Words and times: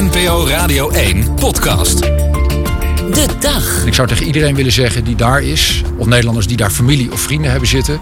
NPO 0.00 0.46
Radio 0.46 0.90
1 0.90 1.34
podcast. 1.34 2.00
De 2.00 3.26
dag. 3.40 3.84
Ik 3.86 3.94
zou 3.94 4.08
tegen 4.08 4.26
iedereen 4.26 4.54
willen 4.54 4.72
zeggen 4.72 5.04
die 5.04 5.16
daar 5.16 5.42
is, 5.42 5.82
of 5.96 6.06
Nederlanders 6.06 6.46
die 6.46 6.56
daar 6.56 6.70
familie 6.70 7.12
of 7.12 7.20
vrienden 7.20 7.50
hebben 7.50 7.68
zitten, 7.68 8.00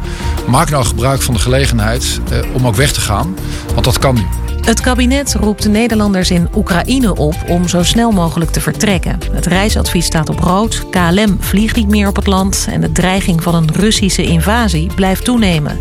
maak 0.48 0.70
nou 0.70 0.84
gebruik 0.84 1.22
van 1.22 1.34
de 1.34 1.40
gelegenheid 1.40 2.20
eh, 2.30 2.38
om 2.52 2.66
ook 2.66 2.74
weg 2.74 2.92
te 2.92 3.00
gaan, 3.00 3.36
want 3.72 3.84
dat 3.84 3.98
kan 3.98 4.14
nu. 4.14 4.43
Het 4.64 4.80
kabinet 4.80 5.34
roept 5.34 5.62
de 5.62 5.68
Nederlanders 5.68 6.30
in 6.30 6.48
Oekraïne 6.54 7.16
op 7.16 7.34
om 7.48 7.68
zo 7.68 7.82
snel 7.82 8.10
mogelijk 8.10 8.50
te 8.50 8.60
vertrekken. 8.60 9.18
Het 9.32 9.46
reisadvies 9.46 10.06
staat 10.06 10.28
op 10.28 10.38
rood, 10.38 10.88
KLM 10.90 11.36
vliegt 11.40 11.76
niet 11.76 11.88
meer 11.88 12.08
op 12.08 12.16
het 12.16 12.26
land 12.26 12.66
en 12.70 12.80
de 12.80 12.92
dreiging 12.92 13.42
van 13.42 13.54
een 13.54 13.72
Russische 13.72 14.22
invasie 14.22 14.94
blijft 14.94 15.24
toenemen. 15.24 15.78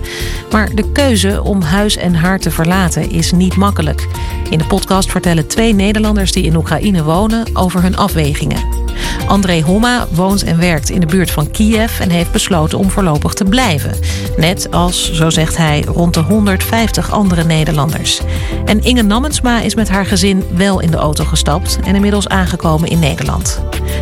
Maar 0.52 0.76
de 0.76 0.92
keuze 0.92 1.44
om 1.44 1.62
huis 1.62 1.96
en 1.98 2.16
haar 2.16 2.40
te 2.40 2.52
verlaten 2.52 3.12
is 3.12 3.32
niet 3.32 3.56
makkelijk. 3.56 4.08
In 4.50 4.58
de 4.58 4.66
podcast 4.68 5.12
vertellen 5.12 5.48
twee 5.48 5.74
Nederlanders 5.74 6.32
die 6.32 6.44
in 6.44 6.56
Oekraïne 6.56 7.04
wonen 7.04 7.46
over 7.54 7.82
hun 7.82 7.98
afwegingen. 7.98 8.83
André 9.28 9.62
Homma 9.62 10.08
woont 10.12 10.44
en 10.44 10.58
werkt 10.58 10.90
in 10.90 11.00
de 11.00 11.06
buurt 11.06 11.32
van 11.32 11.52
Kiev 11.52 12.00
en 12.00 12.10
heeft 12.10 12.32
besloten 12.32 12.78
om 12.78 12.90
voorlopig 12.90 13.34
te 13.34 13.44
blijven. 13.44 13.96
Net 14.38 14.72
als, 14.72 15.14
zo 15.14 15.30
zegt 15.30 15.58
hij, 15.58 15.84
rond 15.88 16.14
de 16.14 16.20
150 16.20 17.12
andere 17.12 17.44
Nederlanders. 17.44 18.22
En 18.66 18.84
Inge 18.84 19.02
Nammensma 19.02 19.62
is 19.62 19.76
met 19.76 19.90
haar 19.90 20.06
gezin 20.06 20.44
wel 20.56 20.80
in 20.80 20.92
de 20.92 20.98
auto 20.98 21.24
gestapt 21.24 21.80
en 21.86 21.96
inmiddels 21.96 22.28
aangekomen 22.28 22.90
in 22.90 23.00
Nederland. 23.00 23.62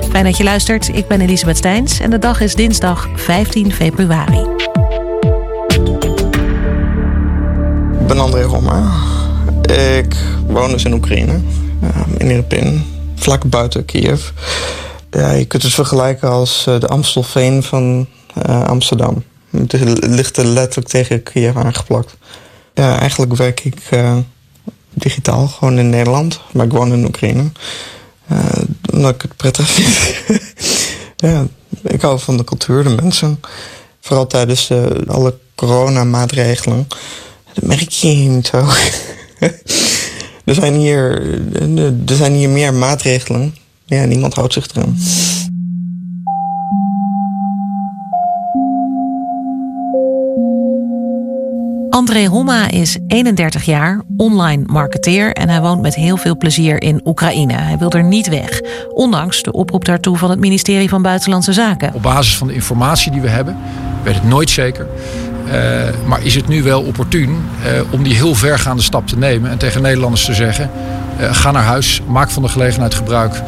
Fijn 0.10 0.24
dat 0.24 0.38
je 0.38 0.44
luistert. 0.44 0.96
Ik 0.96 1.08
ben 1.08 1.22
Elisabeth 1.22 1.58
Steins 1.58 2.00
en 2.00 2.10
de 2.10 2.20
dag 2.20 2.42
is 2.42 2.56
dinsdag 2.56 3.08
15 3.16 3.74
februari. 3.74 4.46
Ik 8.00 8.08
ben 8.08 8.20
André 8.20 8.44
Homma. 8.44 8.92
Ik 9.98 10.16
woon 10.48 10.72
dus 10.72 10.86
in 10.86 10.94
Oekraïne, 10.94 11.40
in 12.18 12.30
Irpin, 12.30 12.84
vlak 13.16 13.50
buiten 13.50 13.86
Kiev. 13.86 14.30
Ja, 15.12 15.32
je 15.32 15.46
kunt 15.46 15.64
het 15.64 15.74
vergelijken 15.74 16.30
als 16.30 16.66
eh, 16.68 16.80
de 16.80 16.88
Amstelveen 16.88 17.64
van 17.64 18.08
uh, 18.48 18.64
Amsterdam. 18.64 19.24
Het 19.50 19.74
ligt 20.00 20.38
er 20.38 20.46
letterlijk 20.46 20.90
tegen 20.90 21.24
Kiev 21.24 21.56
aangeplakt. 21.56 22.18
Ja, 22.74 23.00
eigenlijk 23.00 23.36
werk 23.36 23.64
ik 23.64 23.92
uh, 23.92 24.18
digitaal, 24.94 25.48
gewoon 25.48 25.78
in 25.78 25.90
Nederland. 25.90 26.42
Maar 26.52 26.66
ik 26.66 26.72
woon 26.72 26.94
in 26.94 27.06
Oekraïne. 27.06 27.52
Omdat 28.94 29.16
ik 29.16 29.22
het 29.22 29.36
prettig 29.36 29.70
vind. 29.76 30.42
ja, 31.16 31.46
ik 31.84 32.02
hou 32.02 32.20
van 32.20 32.38
de 32.38 32.44
cultuur, 32.44 32.84
de 32.84 32.90
mensen. 32.90 33.40
Vooral 34.02 34.28
tijdens 34.28 34.68
de, 34.68 35.04
alle 35.08 35.38
coronamaatregelen. 35.56 36.88
Dat 37.54 37.64
merk 37.64 37.90
je 37.90 38.08
niet 38.08 38.48
zo. 38.48 38.58
er, 40.46 40.56
zijn 40.56 40.74
hier, 40.74 41.22
er 42.08 42.16
zijn 42.16 42.34
hier 42.34 42.50
meer 42.50 42.74
maatregelen 42.74 43.56
ja, 43.96 44.06
niemand 44.06 44.34
houdt 44.34 44.54
zich 44.54 44.68
eraan. 44.68 44.96
André 51.90 52.26
Homma 52.26 52.70
is 52.70 52.98
31 53.08 53.64
jaar, 53.64 54.02
online 54.18 54.64
marketeer 54.66 55.34
en 55.34 55.50
hij 55.50 55.62
woont 55.62 55.82
met 55.82 55.96
heel 55.96 56.18
veel 56.18 56.38
plezier 56.38 56.82
in 56.82 57.02
Oekraïne. 57.06 57.54
Hij 57.54 57.78
wil 57.78 57.92
er 57.92 58.04
niet 58.04 58.30
weg, 58.30 58.62
ondanks 58.94 59.42
de 59.42 59.52
oproep 59.52 59.86
daartoe 59.86 60.18
van 60.18 60.30
het 60.30 60.40
ministerie 60.40 60.90
van 60.90 61.02
Buitenlandse 61.02 61.54
Zaken. 61.54 61.94
Op 61.94 62.02
basis 62.02 62.38
van 62.38 62.48
de 62.48 62.54
informatie 62.54 63.12
die 63.12 63.22
we 63.22 63.30
hebben, 63.30 63.58
weet 64.04 64.14
het 64.14 64.24
nooit 64.24 64.50
zeker. 64.50 64.88
Uh, 65.46 65.54
maar 66.06 66.24
is 66.24 66.36
het 66.36 66.48
nu 66.48 66.64
wel 66.64 66.82
opportun 66.82 67.30
uh, 67.30 67.94
om 67.94 68.04
die 68.04 68.14
heel 68.14 68.36
vergaande 68.36 68.84
stap 68.84 69.08
te 69.08 69.18
nemen 69.18 69.50
en 69.52 69.58
tegen 69.58 69.82
Nederlanders 69.82 70.26
te 70.26 70.34
zeggen: 70.34 70.70
uh, 71.20 71.34
ga 71.34 71.52
naar 71.52 71.64
huis, 71.64 72.02
maak 72.08 72.30
van 72.30 72.44
de 72.44 72.50
gelegenheid 72.50 72.94
gebruik 72.94 73.42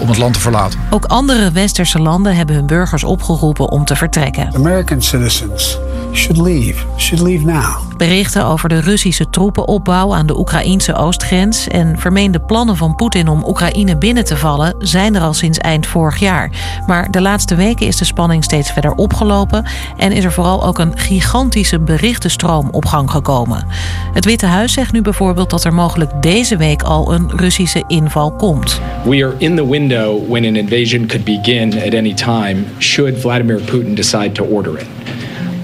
om 0.00 0.08
het 0.08 0.18
land 0.18 0.34
te 0.34 0.40
verlaten. 0.40 0.80
Ook 0.90 1.04
andere 1.04 1.52
westerse 1.52 1.98
landen 1.98 2.36
hebben 2.36 2.54
hun 2.54 2.66
burgers 2.66 3.04
opgeroepen 3.04 3.70
om 3.70 3.84
te 3.84 3.96
vertrekken. 3.96 4.54
American 4.54 5.02
citizens 5.02 5.78
should 6.12 6.46
leave, 6.46 6.84
should 6.96 7.22
leave 7.22 7.44
now. 7.44 7.92
Berichten 7.96 8.44
over 8.44 8.68
de 8.68 8.80
Russische 8.80 9.30
troepenopbouw 9.30 10.14
aan 10.14 10.26
de 10.26 10.38
Oekraïnse 10.38 10.94
oostgrens 10.94 11.68
en 11.68 11.98
vermeende 11.98 12.40
plannen 12.40 12.76
van 12.76 12.94
Poetin 12.94 13.28
om 13.28 13.44
Oekraïne 13.46 13.96
binnen 13.96 14.24
te 14.24 14.36
vallen 14.36 14.74
zijn 14.78 15.14
er 15.14 15.20
al 15.20 15.34
sinds 15.34 15.58
eind 15.58 15.86
vorig 15.86 16.18
jaar. 16.18 16.50
Maar 16.86 17.10
de 17.10 17.20
laatste 17.20 17.54
weken 17.54 17.86
is 17.86 17.96
de 17.96 18.04
spanning 18.04 18.44
steeds 18.44 18.70
verder 18.70 18.92
opgelopen 18.92 19.64
en 19.96 20.12
is 20.12 20.24
er 20.24 20.32
vooral 20.32 20.64
ook 20.64 20.78
een 20.78 20.98
gigantische 20.98 21.80
berichtenstroom 21.80 22.68
op 22.70 22.86
gang 22.86 23.10
gekomen. 23.10 23.66
Het 24.12 24.24
Witte 24.24 24.46
Huis 24.46 24.72
zegt 24.72 24.92
nu 24.92 25.02
bijvoorbeeld 25.02 25.50
dat 25.50 25.64
er 25.64 25.74
mogelijk 25.74 26.22
deze 26.22 26.56
week 26.56 26.82
al 26.82 27.14
een 27.14 27.30
Russische 27.36 27.84
inval 27.86 28.32
komt. 28.32 28.80
We 29.04 29.24
are 29.24 29.34
in 29.38 29.56
the 29.56 29.66
window 29.74 30.16
when 30.32 30.44
an 30.44 30.56
invasion 30.56 31.08
could 31.08 31.24
begin 31.24 31.76
at 31.86 31.94
any 31.94 32.14
time 32.14 32.64
should 32.80 33.14
Vladimir 33.16 33.58
Putin 33.58 33.94
decide 33.94 34.32
to 34.34 34.44
order 34.44 34.78
it. 34.78 34.86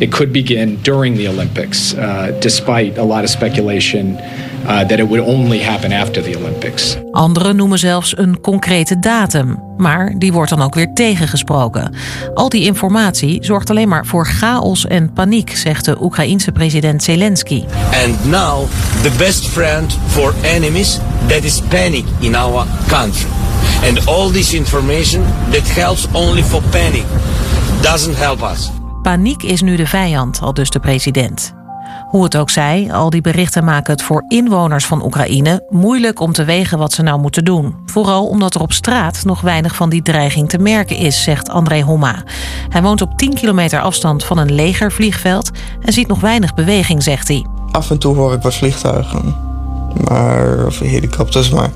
It 0.01 0.11
could 0.11 0.33
begin 0.33 0.79
during 0.83 1.17
the 1.17 1.29
Olympics, 1.29 1.95
uh, 1.95 2.37
despite 2.41 2.99
a 2.99 3.05
lot 3.05 3.23
of 3.23 3.31
speculation 3.31 4.17
uh, 4.17 4.85
that 4.89 4.99
it 4.99 5.09
would 5.09 5.21
only 5.21 5.59
happen 5.59 5.93
after 5.93 6.23
the 6.23 6.37
Olympics. 6.37 6.97
Anderen 7.11 7.57
noemen 7.57 7.79
zelfs 7.79 8.19
een 8.19 8.41
concrete 8.41 8.99
datum, 8.99 9.63
maar 9.77 10.15
die 10.19 10.33
wordt 10.33 10.51
dan 10.51 10.63
ook 10.63 10.75
weer 10.75 10.93
tegengesproken. 10.95 11.95
Al 12.35 12.49
die 12.49 12.65
informatie 12.65 13.45
zorgt 13.45 13.71
alleen 13.71 13.89
maar 13.89 14.07
voor 14.07 14.27
chaos 14.27 14.87
en 14.87 15.13
paniek, 15.13 15.57
zegt 15.57 15.85
de 15.85 16.03
Oekraïense 16.03 16.53
president 16.53 17.03
Zelensky. 17.03 17.65
And 18.07 18.31
now 18.31 18.69
the 19.03 19.13
best 19.19 19.49
friend 19.49 19.99
for 20.07 20.35
enemies 20.43 20.99
that 21.29 21.45
is 21.45 21.61
panic 21.69 22.05
in 22.21 22.35
our 22.35 22.67
country. 22.89 23.29
And 23.85 24.07
all 24.07 24.31
this 24.31 24.53
information 24.53 25.23
that 25.51 25.69
helps 25.69 26.07
only 26.13 26.43
for 26.43 26.63
panic 26.71 27.05
doesn't 27.83 28.17
help 28.17 28.43
us. 28.43 28.71
Paniek 29.03 29.43
is 29.43 29.63
nu 29.63 29.77
de 29.77 29.87
vijand, 29.87 30.41
al 30.43 30.55
dus 30.55 30.71
de 30.71 30.81
president. 30.81 31.55
Hoe 32.09 32.25
het 32.25 32.37
ook 32.37 32.51
zij, 32.51 32.89
al 32.93 33.11
die 33.11 33.21
berichten 33.21 33.65
maken 33.65 33.93
het 33.93 34.03
voor 34.03 34.25
inwoners 34.29 34.87
van 34.87 35.05
Oekraïne 35.05 35.67
moeilijk 35.69 36.21
om 36.21 36.33
te 36.33 36.45
wegen 36.45 36.79
wat 36.79 36.93
ze 36.93 37.03
nou 37.03 37.21
moeten 37.21 37.45
doen. 37.45 37.75
Vooral 37.87 38.27
omdat 38.27 38.55
er 38.55 38.61
op 38.61 38.73
straat 38.73 39.25
nog 39.25 39.41
weinig 39.41 39.75
van 39.75 39.91
die 39.91 40.03
dreiging 40.03 40.49
te 40.49 40.59
merken 40.59 40.97
is, 40.97 41.23
zegt 41.23 41.49
André 41.49 41.81
Homma. 41.81 42.23
Hij 42.69 42.83
woont 42.83 43.03
op 43.03 43.19
10 43.19 43.35
kilometer 43.35 43.81
afstand 43.81 44.25
van 44.25 44.39
een 44.39 44.55
legervliegveld 44.55 45.51
en 45.83 45.93
ziet 45.93 46.09
nog 46.09 46.21
weinig 46.21 46.55
beweging, 46.55 47.03
zegt 47.03 47.29
hij. 47.29 47.47
Af 47.71 47.91
en 47.91 47.99
toe 47.99 48.17
hoor 48.17 48.33
ik 48.33 48.43
wat 48.43 48.55
vliegtuigen, 48.55 49.37
maar, 50.09 50.67
of 50.67 50.79
helikopters, 50.79 51.51
maar 51.51 51.71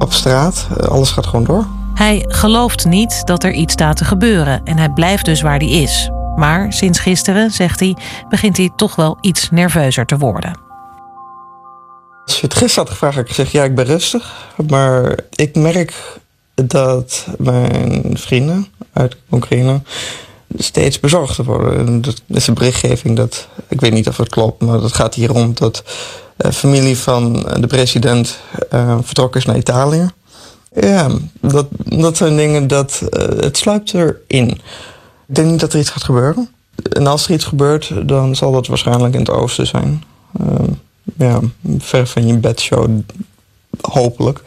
op 0.00 0.12
straat, 0.12 0.66
alles 0.88 1.10
gaat 1.10 1.26
gewoon 1.26 1.44
door. 1.44 1.66
Hij 1.94 2.24
gelooft 2.28 2.84
niet 2.84 3.22
dat 3.24 3.44
er 3.44 3.52
iets 3.52 3.72
staat 3.72 3.96
te 3.96 4.04
gebeuren 4.04 4.60
en 4.64 4.78
hij 4.78 4.90
blijft 4.90 5.24
dus 5.24 5.40
waar 5.40 5.58
hij 5.58 5.70
is. 5.70 6.10
Maar 6.36 6.72
sinds 6.72 6.98
gisteren, 6.98 7.50
zegt 7.50 7.80
hij, 7.80 7.96
begint 8.28 8.56
hij 8.56 8.70
toch 8.76 8.96
wel 8.96 9.18
iets 9.20 9.50
nerveuzer 9.50 10.06
te 10.06 10.18
worden. 10.18 10.58
Als 12.24 12.40
je 12.40 12.46
het 12.46 12.54
gisteren 12.54 12.84
had 12.84 12.92
gevraagd, 12.92 13.14
had 13.14 13.24
ik 13.24 13.30
gezegd 13.30 13.50
ja, 13.50 13.64
ik 13.64 13.74
ben 13.74 13.84
rustig. 13.84 14.48
Maar 14.68 15.18
ik 15.30 15.56
merk 15.56 15.94
dat 16.54 17.26
mijn 17.38 18.10
vrienden 18.12 18.66
uit 18.92 19.16
Oekraïne 19.30 19.80
steeds 20.56 21.00
bezorgder 21.00 21.44
worden. 21.44 21.86
En 21.86 22.00
dat 22.00 22.22
is 22.26 22.46
een 22.46 22.54
berichtgeving 22.54 23.16
dat, 23.16 23.48
ik 23.68 23.80
weet 23.80 23.92
niet 23.92 24.08
of 24.08 24.16
het 24.16 24.28
klopt, 24.28 24.62
maar 24.62 24.80
dat 24.80 24.94
gaat 24.94 25.14
hier 25.14 25.28
rond 25.28 25.58
dat 25.58 25.82
familie 26.52 26.98
van 26.98 27.32
de 27.60 27.66
president 27.66 28.38
uh, 28.72 28.98
vertrokken 29.02 29.40
is 29.40 29.46
naar 29.46 29.56
Italië. 29.56 30.10
Ja, 30.74 31.08
dat, 31.40 31.66
dat 31.84 32.16
zijn 32.16 32.36
dingen 32.36 32.66
dat 32.66 33.02
uh, 33.10 33.22
het 33.40 33.56
sluipt 33.56 33.94
erin. 33.94 34.48
Ik 34.48 35.34
denk 35.34 35.50
niet 35.50 35.60
dat 35.60 35.72
er 35.72 35.78
iets 35.78 35.90
gaat 35.90 36.04
gebeuren. 36.04 36.48
En 36.92 37.06
als 37.06 37.26
er 37.26 37.34
iets 37.34 37.44
gebeurt, 37.44 37.92
dan 38.08 38.36
zal 38.36 38.52
dat 38.52 38.66
waarschijnlijk 38.66 39.14
in 39.14 39.20
het 39.20 39.30
oosten 39.30 39.66
zijn. 39.66 40.02
Ja, 41.16 41.40
ver 41.78 42.06
van 42.06 42.26
je 42.26 42.36
bedshow, 42.36 42.88
hopelijk. 43.80 44.42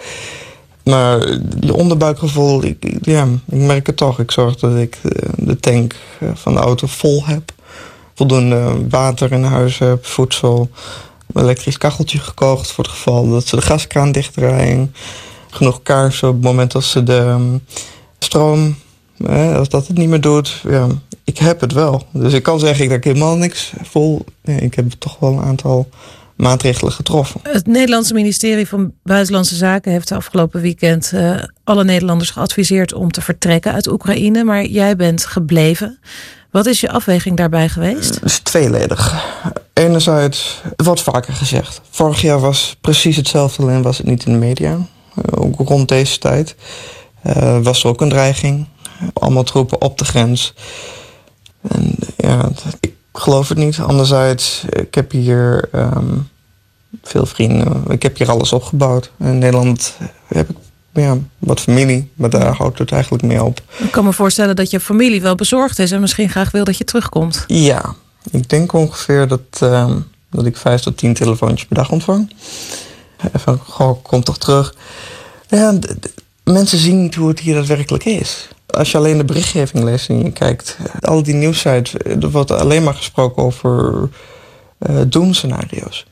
Maar 0.83 1.27
je 1.59 1.73
onderbuikgevoel, 1.73 2.63
ik, 2.63 2.97
ja, 3.01 3.27
ik 3.49 3.59
merk 3.59 3.87
het 3.87 3.97
toch. 3.97 4.19
Ik 4.19 4.31
zorg 4.31 4.55
dat 4.55 4.75
ik 4.75 4.97
de 5.35 5.57
tank 5.59 5.95
van 6.33 6.53
de 6.53 6.59
auto 6.59 6.87
vol 6.87 7.25
heb. 7.25 7.51
Voldoende 8.13 8.89
water 8.89 9.31
in 9.31 9.43
huis 9.43 9.77
heb, 9.77 10.05
voedsel. 10.05 10.69
Een 11.33 11.43
elektrisch 11.43 11.77
kacheltje 11.77 12.19
gekocht 12.19 12.71
voor 12.71 12.83
het 12.83 12.93
geval 12.93 13.29
dat 13.29 13.47
ze 13.47 13.55
de 13.55 13.61
gaskraan 13.61 14.11
dichtdraaien 14.11 14.93
genoeg 15.49 15.81
kaarsen 15.81 16.27
op 16.27 16.33
het 16.33 16.43
moment 16.43 16.71
dat 16.71 16.83
ze 16.83 17.03
de 17.03 17.17
um, 17.17 17.63
stroom, 18.19 18.75
als 19.29 19.69
dat 19.69 19.87
het 19.87 19.97
niet 19.97 20.09
meer 20.09 20.21
doet. 20.21 20.61
Ja, 20.69 20.87
ik 21.23 21.37
heb 21.37 21.61
het 21.61 21.71
wel. 21.71 22.03
Dus 22.11 22.33
ik 22.33 22.43
kan 22.43 22.59
zeggen 22.59 22.87
dat 22.87 22.97
ik 22.97 23.03
helemaal 23.03 23.35
niks 23.35 23.73
vol. 23.81 24.25
Ik 24.43 24.73
heb 24.73 24.91
toch 24.91 25.19
wel 25.19 25.31
een 25.31 25.43
aantal 25.43 25.89
maatregelen 26.35 26.91
getroffen. 26.91 27.39
Het 27.43 27.67
Nederlandse 27.67 28.13
ministerie 28.13 28.67
van 28.67 28.93
Buitenlandse 29.03 29.55
Zaken 29.55 29.91
heeft 29.91 30.07
de 30.07 30.15
afgelopen 30.15 30.61
weekend 30.61 31.11
uh, 31.13 31.43
alle 31.63 31.83
Nederlanders 31.83 32.29
geadviseerd 32.29 32.93
om 32.93 33.11
te 33.11 33.21
vertrekken 33.21 33.73
uit 33.73 33.87
Oekraïne. 33.87 34.43
Maar 34.43 34.65
jij 34.65 34.95
bent 34.95 35.25
gebleven. 35.25 35.99
Wat 36.53 36.65
is 36.65 36.79
je 36.79 36.91
afweging 36.91 37.37
daarbij 37.37 37.69
geweest? 37.69 38.15
Het 38.15 38.23
is 38.23 38.39
tweeledig. 38.39 39.25
Enerzijds, 39.73 40.61
het 40.75 40.85
wordt 40.85 41.01
vaker 41.01 41.33
gezegd. 41.33 41.81
Vorig 41.89 42.21
jaar 42.21 42.39
was 42.39 42.77
precies 42.81 43.15
hetzelfde, 43.15 43.63
alleen 43.63 43.81
was 43.81 43.97
het 43.97 44.07
niet 44.07 44.25
in 44.25 44.31
de 44.31 44.37
media. 44.37 44.77
ook 45.31 45.59
rond 45.59 45.87
deze 45.87 46.17
tijd, 46.17 46.55
uh, 47.23 47.59
was 47.59 47.83
er 47.83 47.89
ook 47.89 48.01
een 48.01 48.09
dreiging. 48.09 48.67
Allemaal 49.13 49.43
troepen 49.43 49.81
op 49.81 49.97
de 49.97 50.05
grens. 50.05 50.53
En 51.61 51.95
ja, 52.17 52.49
ik 52.79 52.93
geloof 53.13 53.49
het 53.49 53.57
niet. 53.57 53.79
Anderzijds, 53.79 54.63
ik 54.69 54.95
heb 54.95 55.11
hier 55.11 55.69
um, 55.75 56.29
veel 57.03 57.25
vrienden. 57.25 57.83
Ik 57.87 58.03
heb 58.03 58.17
hier 58.17 58.29
alles 58.29 58.53
opgebouwd. 58.53 59.11
In 59.19 59.37
Nederland 59.37 59.97
heb 60.27 60.49
ik 60.49 60.55
ja, 60.93 61.17
wat 61.37 61.59
familie, 61.59 62.09
maar 62.13 62.29
daar 62.29 62.55
houdt 62.55 62.79
het 62.79 62.91
eigenlijk 62.91 63.23
mee 63.23 63.43
op. 63.43 63.61
Ik 63.77 63.91
kan 63.91 64.03
me 64.03 64.13
voorstellen 64.13 64.55
dat 64.55 64.69
je 64.69 64.79
familie 64.79 65.21
wel 65.21 65.35
bezorgd 65.35 65.79
is 65.79 65.91
en 65.91 66.01
misschien 66.01 66.29
graag 66.29 66.51
wil 66.51 66.63
dat 66.63 66.77
je 66.77 66.83
terugkomt. 66.83 67.43
Ja, 67.47 67.95
ik 68.31 68.49
denk 68.49 68.73
ongeveer 68.73 69.27
dat, 69.27 69.59
uh, 69.63 69.91
dat 70.29 70.45
ik 70.45 70.57
vijf 70.57 70.81
tot 70.81 70.97
tien 70.97 71.13
telefoontjes 71.13 71.67
per 71.67 71.75
dag 71.75 71.91
ontvang. 71.91 72.33
Van, 73.33 73.59
goh, 73.67 74.03
kom 74.03 74.23
toch 74.23 74.37
terug. 74.37 74.75
Ja, 75.47 75.79
mensen 76.43 76.77
zien 76.77 77.01
niet 77.01 77.15
hoe 77.15 77.27
het 77.27 77.39
hier 77.39 77.55
daadwerkelijk 77.55 78.05
is. 78.05 78.47
Als 78.65 78.91
je 78.91 78.97
alleen 78.97 79.17
de 79.17 79.25
berichtgeving 79.25 79.83
leest 79.83 80.09
en 80.09 80.23
je 80.23 80.31
kijkt, 80.31 80.77
al 80.99 81.23
die 81.23 81.33
nieuwsites, 81.33 81.93
er 81.93 82.31
wordt 82.31 82.51
alleen 82.51 82.83
maar 82.83 82.93
gesproken 82.93 83.43
over 83.43 84.09
uh, 84.89 85.01
doemscenario's. 85.07 86.05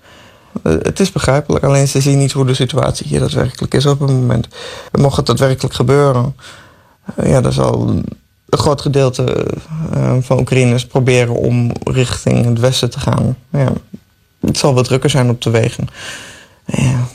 Uh, 0.63 0.73
het 0.81 0.99
is 0.99 1.11
begrijpelijk, 1.11 1.65
alleen 1.65 1.87
ze 1.87 2.01
zien 2.01 2.17
niet 2.17 2.31
hoe 2.31 2.45
de 2.45 2.53
situatie 2.53 3.07
hier 3.07 3.19
daadwerkelijk 3.19 3.73
is 3.73 3.85
op 3.85 3.99
het 3.99 4.09
moment. 4.09 4.47
Mocht 4.91 5.17
het 5.17 5.25
daadwerkelijk 5.25 5.73
gebeuren, 5.73 6.35
uh, 7.19 7.29
ja, 7.29 7.41
dan 7.41 7.53
zal 7.53 7.89
een 7.89 8.05
groot 8.49 8.81
gedeelte 8.81 9.47
van 10.21 10.39
Oekraïners 10.39 10.85
proberen 10.85 11.35
om 11.35 11.71
richting 11.83 12.45
het 12.45 12.59
westen 12.59 12.89
te 12.89 12.99
gaan. 12.99 13.37
Ja, 13.49 13.73
het 14.39 14.57
zal 14.57 14.73
wat 14.73 14.85
drukker 14.85 15.09
zijn 15.09 15.29
op 15.29 15.41
de 15.41 15.49
wegen. 15.49 15.87
Ja, 16.65 17.07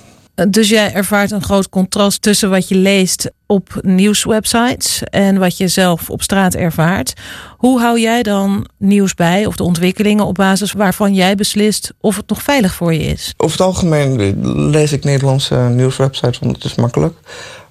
dus 0.49 0.69
jij 0.69 0.93
ervaart 0.93 1.31
een 1.31 1.43
groot 1.43 1.69
contrast 1.69 2.23
tussen 2.23 2.51
wat 2.51 2.69
je 2.69 2.75
leest 2.75 3.31
op 3.47 3.79
nieuwswebsites 3.81 5.03
en 5.03 5.39
wat 5.39 5.57
je 5.57 5.69
zelf 5.69 6.11
op 6.11 6.23
straat 6.23 6.55
ervaart. 6.55 7.13
Hoe 7.57 7.81
hou 7.81 8.01
jij 8.01 8.23
dan 8.23 8.69
nieuws 8.77 9.15
bij 9.15 9.47
of 9.47 9.57
de 9.57 9.63
ontwikkelingen 9.63 10.27
op 10.27 10.35
basis 10.35 10.73
waarvan 10.73 11.15
jij 11.15 11.35
beslist 11.35 11.93
of 12.01 12.17
het 12.17 12.29
nog 12.29 12.43
veilig 12.43 12.75
voor 12.75 12.95
je 12.95 13.03
is? 13.03 13.35
Over 13.37 13.59
het 13.59 13.67
algemeen 13.67 14.41
lees 14.71 14.93
ik 14.93 15.05
Nederlandse 15.05 15.57
nieuwswebsites, 15.57 16.39
want 16.39 16.57
het 16.57 16.65
is 16.65 16.75
makkelijk. 16.75 17.19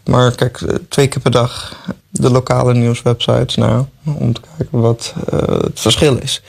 Maar 0.06 0.36
kijk, 0.36 0.80
twee 0.90 1.08
keer 1.08 1.22
per 1.22 1.32
dag 1.32 1.76
de 2.10 2.30
lokale 2.30 2.74
nieuwswebsites 2.74 3.56
nou, 3.56 3.86
om 4.04 4.34
te 4.34 4.42
kijken 4.58 4.80
wat 4.80 5.14
uh, 5.34 5.40
het 5.48 5.80
verschil 5.80 6.18
is. 6.18 6.42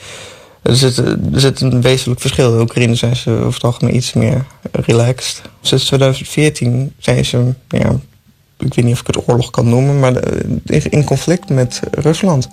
Er 0.61 0.75
zit, 0.75 0.97
er 0.97 1.17
zit 1.39 1.61
een 1.61 1.81
wezenlijk 1.81 2.21
verschil. 2.21 2.53
In 2.53 2.61
Oekraïne 2.61 2.95
zijn 2.95 3.15
ze 3.15 3.31
over 3.31 3.53
het 3.53 3.63
algemeen 3.63 3.95
iets 3.95 4.13
meer 4.13 4.45
relaxed. 4.71 5.41
Sinds 5.61 5.85
2014 5.85 6.93
zijn 6.97 7.25
ze, 7.25 7.53
ja, 7.67 7.95
ik 8.59 8.73
weet 8.73 8.85
niet 8.85 8.93
of 8.93 8.99
ik 8.99 9.07
het 9.07 9.27
oorlog 9.27 9.49
kan 9.49 9.69
noemen, 9.69 9.99
maar 9.99 10.13
in 10.65 11.03
conflict 11.03 11.49
met 11.49 11.79
Rusland. 11.91 12.47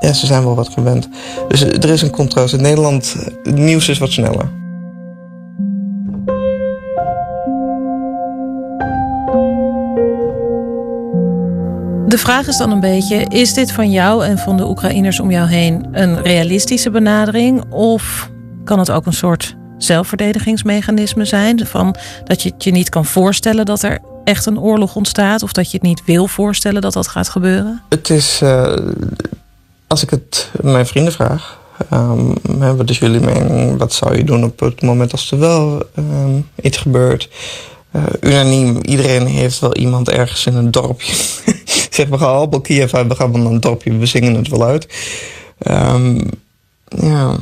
Ja, 0.00 0.12
ze 0.12 0.26
zijn 0.26 0.44
wel 0.44 0.54
wat 0.54 0.68
gewend. 0.68 1.08
Dus 1.48 1.60
er 1.60 1.90
is 1.90 2.02
een 2.02 2.10
contrast. 2.10 2.54
In 2.54 2.62
Nederland, 2.62 3.16
het 3.42 3.54
nieuws 3.54 3.88
is 3.88 3.98
wat 3.98 4.10
sneller. 4.10 4.61
De 12.12 12.18
vraag 12.18 12.46
is 12.46 12.56
dan 12.56 12.70
een 12.70 12.80
beetje: 12.80 13.24
is 13.28 13.54
dit 13.54 13.72
van 13.72 13.90
jou 13.90 14.24
en 14.24 14.38
van 14.38 14.56
de 14.56 14.68
Oekraïners 14.68 15.20
om 15.20 15.30
jou 15.30 15.48
heen 15.48 15.86
een 15.92 16.22
realistische 16.22 16.90
benadering? 16.90 17.64
Of 17.70 18.30
kan 18.64 18.78
het 18.78 18.90
ook 18.90 19.06
een 19.06 19.12
soort 19.12 19.56
zelfverdedigingsmechanisme 19.78 21.24
zijn? 21.24 21.66
Van 21.66 21.96
dat 22.24 22.42
je 22.42 22.50
het 22.50 22.64
je 22.64 22.70
niet 22.70 22.88
kan 22.88 23.04
voorstellen 23.04 23.64
dat 23.64 23.82
er 23.82 23.98
echt 24.24 24.46
een 24.46 24.58
oorlog 24.58 24.96
ontstaat, 24.96 25.42
of 25.42 25.52
dat 25.52 25.70
je 25.70 25.76
het 25.76 25.86
niet 25.86 26.02
wil 26.04 26.26
voorstellen 26.26 26.80
dat 26.80 26.92
dat 26.92 27.08
gaat 27.08 27.28
gebeuren? 27.28 27.82
Het 27.88 28.10
is, 28.10 28.40
uh, 28.42 28.76
als 29.86 30.02
ik 30.02 30.10
het 30.10 30.50
mijn 30.60 30.86
vrienden 30.86 31.12
vraag, 31.12 31.58
wat 32.76 32.90
is 32.90 32.98
jullie 32.98 33.20
mening? 33.20 33.78
Wat 33.78 33.92
zou 33.92 34.16
je 34.16 34.24
doen 34.24 34.44
op 34.44 34.60
het 34.60 34.82
moment 34.82 35.12
als 35.12 35.30
er 35.30 35.38
wel 35.38 35.82
um, 35.98 36.48
iets 36.62 36.78
gebeurt? 36.78 37.28
Uh, 37.96 38.02
unaniem, 38.20 38.78
iedereen 38.82 39.26
heeft 39.26 39.58
wel 39.58 39.74
iemand 39.74 40.08
ergens 40.08 40.46
in 40.46 40.54
een 40.54 40.70
dorpje 40.70 41.14
zeg, 41.94 42.08
we 42.08 42.18
gaan 42.18 42.34
allemaal 42.34 42.60
Kiev 42.60 42.94
uit, 42.94 43.08
we 43.08 43.14
gaan 43.14 43.32
van 43.32 43.46
een 43.46 43.60
dorpje, 43.60 43.96
we 43.96 44.06
zingen 44.06 44.34
het 44.34 44.48
wel 44.48 44.64
uit. 44.64 44.86
Um, 45.68 46.30
ja. 46.88 47.36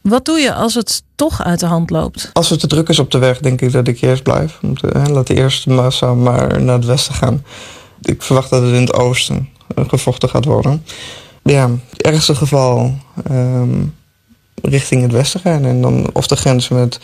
Wat 0.00 0.24
doe 0.24 0.38
je 0.38 0.54
als 0.54 0.74
het 0.74 1.02
toch 1.14 1.42
uit 1.42 1.60
de 1.60 1.66
hand 1.66 1.90
loopt? 1.90 2.30
Als 2.32 2.50
het 2.50 2.60
te 2.60 2.66
druk 2.66 2.88
is 2.88 2.98
op 2.98 3.10
de 3.10 3.18
weg, 3.18 3.38
denk 3.38 3.60
ik 3.60 3.72
dat 3.72 3.88
ik 3.88 4.00
eerst 4.00 4.22
blijf. 4.22 4.58
Laat 5.10 5.26
de 5.26 5.34
eerste 5.34 5.70
massa 5.70 6.14
maar 6.14 6.62
naar 6.62 6.76
het 6.76 6.84
westen 6.84 7.14
gaan. 7.14 7.44
Ik 8.02 8.22
verwacht 8.22 8.50
dat 8.50 8.62
het 8.62 8.72
in 8.72 8.80
het 8.80 8.92
oosten 8.92 9.48
gevochten 9.86 10.28
gaat 10.28 10.44
worden. 10.44 10.84
Ja, 11.42 11.70
het 11.90 12.02
ergste 12.02 12.34
geval 12.34 12.94
um, 13.30 13.94
richting 14.62 15.02
het 15.02 15.12
westen 15.12 15.40
gaan. 15.40 15.64
En 15.64 15.80
dan 15.80 16.10
of 16.12 16.26
de 16.26 16.36
grens 16.36 16.68
met 16.68 17.00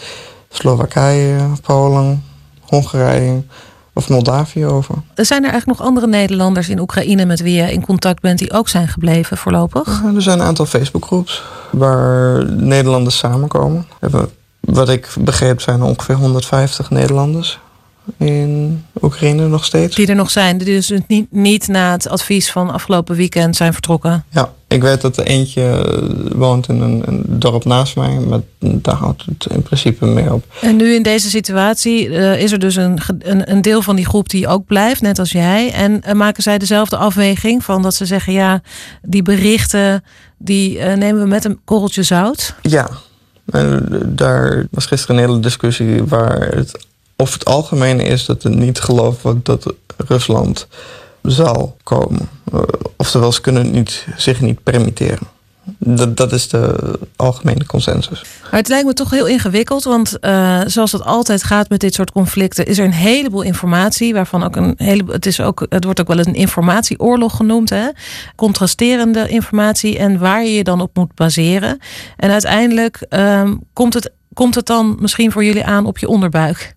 Slowakije, 0.49 1.51
Polen, 1.63 2.25
Hongarije 2.73 3.43
of 3.93 4.09
Moldavië 4.09 4.67
over. 4.67 4.95
Zijn 5.15 5.45
er 5.45 5.51
eigenlijk 5.51 5.79
nog 5.79 5.89
andere 5.89 6.07
Nederlanders 6.07 6.69
in 6.69 6.81
Oekraïne 6.81 7.25
met 7.25 7.41
wie 7.41 7.55
je 7.55 7.73
in 7.73 7.85
contact 7.85 8.21
bent 8.21 8.39
die 8.39 8.53
ook 8.53 8.69
zijn 8.69 8.89
gebleven 8.89 9.37
voorlopig? 9.37 10.03
er 10.15 10.23
zijn 10.23 10.39
een 10.39 10.47
aantal 10.47 10.67
Facebookgroeps 10.67 11.43
waar 11.71 12.45
Nederlanders 12.51 13.19
samenkomen. 13.19 13.87
Wat 14.61 14.89
ik 14.89 15.09
begreep 15.19 15.61
zijn 15.61 15.81
er 15.81 15.87
ongeveer 15.87 16.15
150 16.15 16.91
Nederlanders 16.91 17.59
in 18.17 18.85
Oekraïne 19.03 19.49
nog 19.49 19.65
steeds. 19.65 19.97
Die 19.97 20.07
er 20.07 20.15
nog 20.15 20.31
zijn, 20.31 20.59
die 20.59 20.67
dus 20.67 20.93
niet, 21.07 21.27
niet 21.33 21.69
na 21.69 21.93
het 21.93 22.09
advies 22.09 22.51
van 22.51 22.71
afgelopen 22.71 23.17
weekend 23.17 23.57
zijn 23.57 23.73
vertrokken. 23.73 24.25
Ja, 24.29 24.53
ik 24.69 24.83
weet 24.83 25.01
dat 25.01 25.17
er 25.17 25.25
eentje 25.25 25.63
eh, 25.63 26.37
woont 26.37 26.69
in 26.69 26.81
een, 26.81 27.03
een, 27.07 27.25
dorp 27.27 27.65
naast 27.65 27.97
mij, 27.97 28.19
maar 28.19 28.41
daar 28.59 28.95
houdt 28.95 29.25
het 29.25 29.47
in 29.53 29.63
principe 29.63 30.07
mee 30.07 30.33
op. 30.33 30.45
En 30.61 30.77
nu 30.77 30.95
in 30.95 31.03
deze 31.03 31.31
situatie 31.31 32.09
uh, 32.09 32.41
is 32.43 32.53
er 32.53 32.59
dus 32.59 32.77
een, 32.77 32.99
een, 33.19 33.51
een, 33.51 33.63
deel 33.63 33.83
van 33.83 33.97
die 33.97 34.07
groep 34.07 34.29
die 34.29 34.49
ook 34.49 34.67
blijft, 34.67 35.01
net 35.01 35.19
als 35.19 35.33
jij. 35.33 35.73
En 35.73 36.03
uh, 36.07 36.13
maken 36.13 36.43
zij 36.43 36.59
dezelfde 36.59 36.97
afweging 36.97 37.65
van 37.65 37.83
dat 37.83 37.95
ze 37.95 38.07
zeggen, 38.07 38.33
ja, 38.33 38.61
die 39.03 39.23
berichten, 39.23 40.05
die 40.39 40.79
nemen 40.79 41.23
we 41.23 41.29
met 41.29 41.45
een 41.45 41.61
korreltje 41.65 42.03
zout? 42.03 42.55
Ja, 42.63 42.89
en 43.51 43.87
daar 44.07 44.67
was 44.71 44.87
gisteren 44.87 45.17
een 45.17 45.29
hele 45.29 45.41
discussie 45.41 46.05
waar 46.05 46.49
het 46.49 46.91
of 47.17 47.33
het 47.33 47.45
algemene 47.45 48.03
is 48.03 48.27
dat 48.27 48.45
er 48.45 48.57
niet 48.57 48.81
gelooft 48.81 49.23
wordt 49.23 49.45
dat 49.45 49.75
Rusland 49.97 50.67
zal 51.23 51.77
komen. 51.83 52.29
Uh, 52.55 52.61
oftewel, 52.97 53.33
ze 53.33 53.41
kunnen 53.41 53.71
niet, 53.71 54.07
zich 54.17 54.41
niet 54.41 54.63
permitteren. 54.63 55.29
Dat, 55.79 56.17
dat 56.17 56.33
is 56.33 56.49
de 56.49 56.75
algemene 57.17 57.67
consensus. 57.67 58.25
Het 58.51 58.69
lijkt 58.69 58.87
me 58.87 58.93
toch 58.93 59.11
heel 59.11 59.27
ingewikkeld, 59.27 59.85
want 59.85 60.17
uh, 60.21 60.61
zoals 60.67 60.93
het 60.93 61.05
altijd 61.05 61.43
gaat 61.43 61.69
met 61.69 61.81
dit 61.81 61.95
soort 61.95 62.11
conflicten, 62.11 62.67
is 62.67 62.79
er 62.79 62.85
een 62.85 62.93
heleboel 62.93 63.43
informatie, 63.43 64.15
waarvan 64.15 64.43
ook 64.43 64.57
een 64.57 64.75
heleboel. 64.77 65.15
Het, 65.15 65.27
is 65.27 65.41
ook, 65.41 65.67
het 65.69 65.85
wordt 65.85 66.01
ook 66.01 66.09
wel 66.09 66.19
een 66.19 66.35
informatieoorlog 66.35 67.37
genoemd, 67.37 67.71
hè? 67.71 67.89
contrasterende 68.37 69.29
informatie 69.29 69.99
en 69.99 70.19
waar 70.19 70.45
je 70.45 70.55
je 70.55 70.65
dan 70.65 70.81
op 70.81 70.97
moet 70.97 71.15
baseren. 71.15 71.79
En 72.17 72.31
uiteindelijk 72.31 73.07
um, 73.09 73.61
komt, 73.73 73.95
het, 73.95 74.13
komt 74.35 74.55
het 74.55 74.67
dan 74.67 74.97
misschien 75.01 75.33
voor 75.33 75.45
jullie 75.45 75.65
aan 75.65 75.87
op 75.87 75.99
je 75.99 76.09
onderbuik 76.09 76.75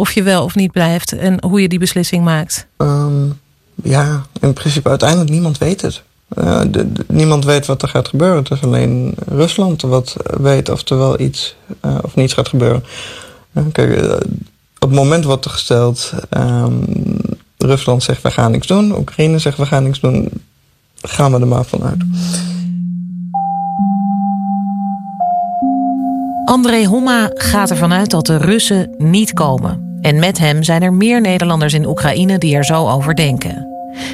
of 0.00 0.12
je 0.12 0.22
wel 0.22 0.44
of 0.44 0.54
niet 0.54 0.72
blijft 0.72 1.12
en 1.12 1.44
hoe 1.44 1.60
je 1.60 1.68
die 1.68 1.78
beslissing 1.78 2.24
maakt? 2.24 2.66
Um, 2.76 3.40
ja, 3.82 4.26
in 4.40 4.52
principe 4.52 4.88
uiteindelijk 4.88 5.30
niemand 5.30 5.58
weet 5.58 5.80
het. 5.80 6.02
Uh, 6.38 6.60
de, 6.60 6.92
de, 6.92 7.04
niemand 7.08 7.44
weet 7.44 7.66
wat 7.66 7.82
er 7.82 7.88
gaat 7.88 8.08
gebeuren. 8.08 8.36
Het 8.36 8.50
is 8.50 8.62
alleen 8.62 9.14
Rusland 9.28 9.82
wat 9.82 10.16
weet 10.40 10.68
of 10.68 10.88
er 10.88 10.98
wel 10.98 11.20
iets 11.20 11.56
uh, 11.84 11.98
of 12.02 12.14
niets 12.14 12.32
gaat 12.32 12.48
gebeuren. 12.48 12.84
Uh, 13.52 13.64
kijk, 13.72 14.14
op 14.78 14.88
het 14.88 14.98
moment 14.98 15.24
wordt 15.24 15.44
er 15.44 15.50
gesteld... 15.50 16.12
Um, 16.36 16.84
Rusland 17.56 18.02
zegt 18.02 18.22
we 18.22 18.30
gaan 18.30 18.50
niks 18.50 18.66
doen. 18.66 18.98
Oekraïne 18.98 19.38
zegt 19.38 19.56
we 19.56 19.66
gaan 19.66 19.82
niks 19.82 20.00
doen. 20.00 20.28
Gaan 21.02 21.32
we 21.32 21.40
er 21.40 21.46
maar 21.46 21.64
vanuit. 21.64 21.98
André 26.44 26.84
Homma 26.84 27.30
gaat 27.34 27.70
ervan 27.70 27.92
uit 27.92 28.10
dat 28.10 28.26
de 28.26 28.36
Russen 28.36 28.94
niet 28.98 29.32
komen. 29.32 29.89
En 30.00 30.18
met 30.18 30.38
hem 30.38 30.62
zijn 30.62 30.82
er 30.82 30.92
meer 30.92 31.20
Nederlanders 31.20 31.74
in 31.74 31.86
Oekraïne 31.86 32.38
die 32.38 32.56
er 32.56 32.64
zo 32.64 32.88
over 32.88 33.14
denken. 33.14 33.68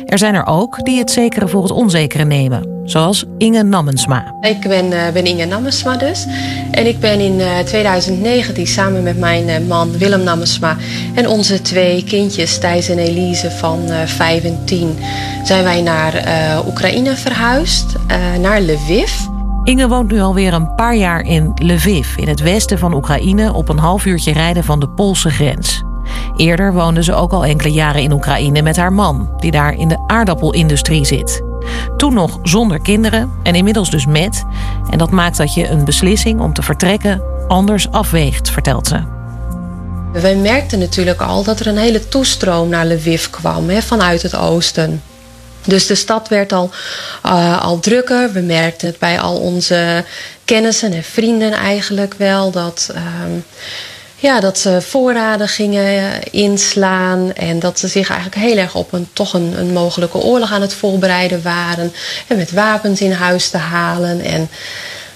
Er 0.06 0.18
zijn 0.18 0.34
er 0.34 0.46
ook 0.46 0.84
die 0.84 0.98
het 0.98 1.10
zekere 1.10 1.48
voor 1.48 1.62
het 1.62 1.72
onzekere 1.72 2.24
nemen, 2.24 2.80
zoals 2.84 3.24
Inge 3.38 3.62
Nammensma. 3.62 4.34
Ik 4.40 4.60
ben, 4.60 4.84
uh, 4.84 5.08
ben 5.12 5.24
Inge 5.24 5.44
Nammensma 5.44 5.96
dus. 5.96 6.26
En 6.70 6.86
ik 6.86 7.00
ben 7.00 7.20
in 7.20 7.38
uh, 7.38 7.58
2019 7.58 8.66
samen 8.66 9.02
met 9.02 9.18
mijn 9.18 9.48
uh, 9.48 9.68
man 9.68 9.98
Willem 9.98 10.22
Nammensma 10.22 10.76
en 11.14 11.28
onze 11.28 11.62
twee 11.62 12.04
kindjes 12.04 12.58
Thijs 12.58 12.88
en 12.88 12.98
Elise 12.98 13.50
van 13.50 13.80
5 14.06 14.44
en 14.44 14.58
10 14.64 14.98
zijn 15.44 15.64
wij 15.64 15.82
naar 15.82 16.22
Oekraïne 16.66 17.16
verhuisd, 17.16 17.86
naar 18.40 18.60
Lviv. 18.60 19.35
Inge 19.66 19.88
woont 19.88 20.10
nu 20.10 20.20
alweer 20.20 20.52
een 20.52 20.74
paar 20.74 20.96
jaar 20.96 21.20
in 21.20 21.52
Lviv, 21.54 22.16
in 22.16 22.28
het 22.28 22.40
westen 22.40 22.78
van 22.78 22.94
Oekraïne, 22.94 23.52
op 23.52 23.68
een 23.68 23.78
half 23.78 24.04
uurtje 24.04 24.32
rijden 24.32 24.64
van 24.64 24.80
de 24.80 24.88
Poolse 24.88 25.30
grens. 25.30 25.82
Eerder 26.36 26.72
woonde 26.72 27.02
ze 27.02 27.14
ook 27.14 27.32
al 27.32 27.44
enkele 27.44 27.72
jaren 27.72 28.02
in 28.02 28.12
Oekraïne 28.12 28.62
met 28.62 28.76
haar 28.76 28.92
man, 28.92 29.30
die 29.38 29.50
daar 29.50 29.74
in 29.74 29.88
de 29.88 29.98
aardappelindustrie 30.06 31.04
zit. 31.04 31.42
Toen 31.96 32.14
nog 32.14 32.38
zonder 32.42 32.80
kinderen 32.80 33.30
en 33.42 33.54
inmiddels 33.54 33.90
dus 33.90 34.06
met. 34.06 34.44
En 34.90 34.98
dat 34.98 35.10
maakt 35.10 35.36
dat 35.36 35.54
je 35.54 35.68
een 35.68 35.84
beslissing 35.84 36.40
om 36.40 36.52
te 36.52 36.62
vertrekken 36.62 37.22
anders 37.48 37.90
afweegt, 37.90 38.50
vertelt 38.50 38.86
ze. 38.86 39.02
Wij 40.12 40.36
merkten 40.36 40.78
natuurlijk 40.78 41.20
al 41.20 41.42
dat 41.42 41.60
er 41.60 41.66
een 41.66 41.78
hele 41.78 42.08
toestroom 42.08 42.68
naar 42.68 42.86
Lviv 42.86 43.26
kwam 43.30 43.70
vanuit 43.70 44.22
het 44.22 44.36
oosten. 44.36 45.02
Dus 45.66 45.86
de 45.86 45.94
stad 45.94 46.28
werd 46.28 46.52
al, 46.52 46.70
uh, 47.26 47.62
al 47.62 47.80
drukker. 47.80 48.32
We 48.32 48.40
merkten 48.40 48.88
het 48.88 48.98
bij 48.98 49.20
al 49.20 49.36
onze 49.36 50.04
kennissen 50.44 50.92
en 50.92 51.02
vrienden 51.02 51.52
eigenlijk 51.52 52.14
wel. 52.14 52.50
Dat, 52.50 52.90
uh, 52.94 53.02
ja, 54.16 54.40
dat 54.40 54.58
ze 54.58 54.80
voorraden 54.80 55.48
gingen 55.48 56.22
inslaan. 56.30 57.32
En 57.34 57.58
dat 57.58 57.78
ze 57.78 57.88
zich 57.88 58.10
eigenlijk 58.10 58.40
heel 58.40 58.56
erg 58.56 58.74
op 58.74 58.92
een, 58.92 59.08
toch 59.12 59.34
een, 59.34 59.54
een 59.58 59.72
mogelijke 59.72 60.18
oorlog 60.18 60.52
aan 60.52 60.60
het 60.60 60.74
voorbereiden 60.74 61.42
waren. 61.42 61.92
En 62.26 62.36
met 62.36 62.52
wapens 62.52 63.00
in 63.00 63.12
huis 63.12 63.50
te 63.50 63.56
halen. 63.56 64.20
En 64.20 64.48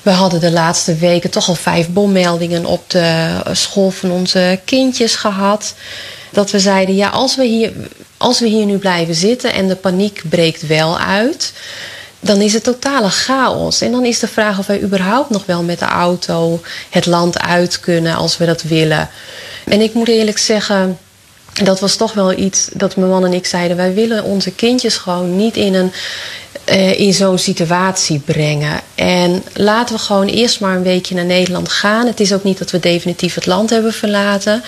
we 0.02 0.10
hadden 0.10 0.40
de 0.40 0.50
laatste 0.50 0.94
weken 0.94 1.30
toch 1.30 1.48
al 1.48 1.54
vijf 1.54 1.88
bommeldingen 1.88 2.66
op 2.66 2.90
de 2.90 3.40
school 3.52 3.90
van 3.90 4.10
onze 4.10 4.60
kindjes 4.64 5.14
gehad. 5.14 5.74
Dat 6.30 6.50
we 6.50 6.58
zeiden, 6.58 6.94
ja, 6.94 7.08
als 7.08 7.36
we 7.36 7.44
hier, 7.44 7.72
als 8.20 8.40
we 8.40 8.46
hier 8.46 8.66
nu 8.66 8.78
blijven 8.78 9.14
zitten 9.14 9.52
en 9.52 9.68
de 9.68 9.76
paniek 9.76 10.22
breekt 10.28 10.66
wel 10.66 10.98
uit, 10.98 11.52
dan 12.20 12.40
is 12.40 12.52
het 12.52 12.62
totale 12.62 13.08
chaos. 13.08 13.80
En 13.80 13.92
dan 13.92 14.04
is 14.04 14.18
de 14.18 14.28
vraag 14.28 14.58
of 14.58 14.66
wij 14.66 14.82
überhaupt 14.82 15.30
nog 15.30 15.46
wel 15.46 15.62
met 15.62 15.78
de 15.78 15.84
auto 15.84 16.60
het 16.90 17.06
land 17.06 17.38
uit 17.38 17.80
kunnen 17.80 18.14
als 18.14 18.36
we 18.36 18.46
dat 18.46 18.62
willen. 18.62 19.08
En 19.64 19.80
ik 19.80 19.94
moet 19.94 20.08
eerlijk 20.08 20.38
zeggen, 20.38 20.98
dat 21.62 21.80
was 21.80 21.96
toch 21.96 22.12
wel 22.12 22.38
iets 22.38 22.68
dat 22.72 22.96
mijn 22.96 23.08
man 23.08 23.24
en 23.24 23.32
ik 23.32 23.46
zeiden: 23.46 23.76
wij 23.76 23.94
willen 23.94 24.24
onze 24.24 24.50
kindjes 24.50 24.96
gewoon 24.96 25.36
niet 25.36 25.56
in 25.56 25.74
een 25.74 25.92
uh, 26.70 27.00
in 27.00 27.12
zo'n 27.14 27.38
situatie 27.38 28.18
brengen. 28.18 28.80
En 28.94 29.42
laten 29.54 29.94
we 29.94 30.00
gewoon 30.00 30.26
eerst 30.26 30.60
maar 30.60 30.76
een 30.76 30.82
weekje 30.82 31.14
naar 31.14 31.24
Nederland 31.24 31.68
gaan. 31.68 32.06
Het 32.06 32.20
is 32.20 32.32
ook 32.32 32.44
niet 32.44 32.58
dat 32.58 32.70
we 32.70 32.80
definitief 32.80 33.34
het 33.34 33.46
land 33.46 33.70
hebben 33.70 33.92
verlaten. 33.92 34.62